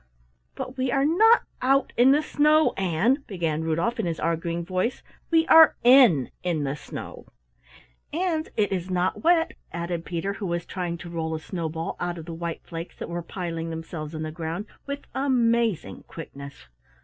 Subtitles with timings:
[0.55, 5.03] "But we are not out in the snow, Ann," began Rudolf in his arguing voice.
[5.29, 7.27] "We are in in the snow."
[8.11, 12.17] "And it is not wet," added Peter who was trying to roll a snowball out
[12.17, 16.65] of the white flakes that were piling themselves on the ground with amazing quickness.